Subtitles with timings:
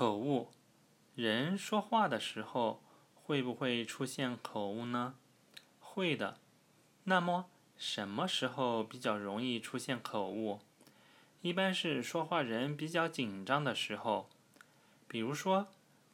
[0.00, 0.48] 口误，
[1.14, 2.82] 人说话的时候
[3.14, 5.16] 会不会出现口误呢？
[5.78, 6.38] 会的。
[7.04, 10.60] 那么什么时候比较容易出现口误？
[11.42, 14.30] 一般是说话人比较紧张的时候。
[15.06, 15.68] 比如说，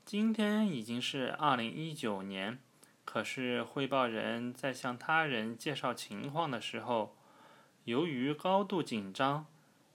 [0.05, 2.59] 今天已经是二零一九年，
[3.05, 7.15] 可是汇报人在向他人介绍情况的时候，
[7.85, 9.47] 由于高度紧张。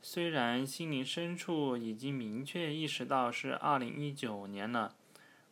[0.04, 4.96] 虽然心灵深处已经明确意识到是二零一九年了，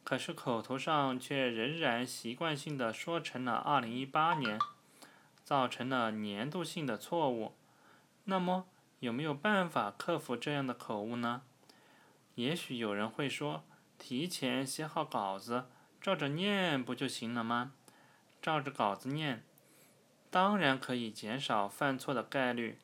[0.03, 4.57] 可是口头上却仍然习惯性的说成了二零一八年，
[5.43, 7.53] 造成了年度性的错误。
[8.23, 8.65] 那么
[8.99, 11.43] 有没有办法克服这样的口误呢？
[12.33, 13.63] 也许有人会说，
[13.99, 15.65] 提前写好稿子，
[16.01, 17.73] 照着念不就行了吗？
[18.41, 19.43] 照着稿子念，
[20.31, 22.79] 当然可以减少犯错的概率。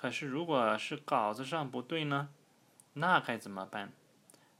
[0.00, 2.30] 可是，如果是稿子上不对呢？
[2.94, 3.92] 那该怎么办？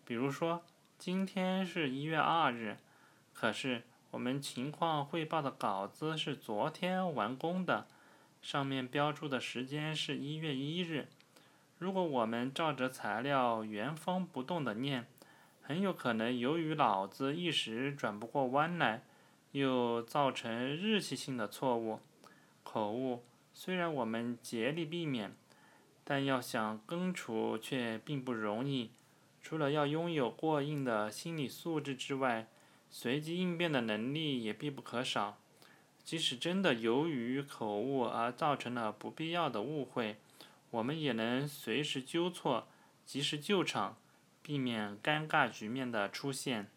[0.05, 0.63] 比如说，
[0.99, 2.77] 今天是一月二日，
[3.33, 7.87] 可是我们情况汇报的稿子是昨天完工的，
[8.43, 11.09] 上面标注的时间是一月一日。
[11.79, 15.07] 如果我们照着材料原封不动的念，
[15.63, 19.05] 很有可能由于脑子一时转不过弯来，
[19.53, 21.99] 又造成日期性的错误、
[22.63, 23.25] 口误。
[23.53, 25.35] 虽然我们竭力避免，
[26.05, 28.91] 但要想根除却并不容易。
[29.43, 32.49] 除了要拥有过硬的心理素质之外，
[32.91, 35.39] 随机应变的能力也必不可少。
[36.03, 40.17] 即使真的由于口误而造成了不必要的误会，
[40.71, 42.69] 我们也能随时纠错，
[43.05, 43.97] 及时救场，
[44.43, 46.71] 避免尴尬局面的出现。